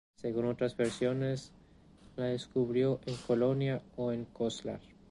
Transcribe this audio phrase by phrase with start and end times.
[0.15, 1.53] Según otras versiones,
[2.15, 4.79] la descubrió en Colonia o en Goslar.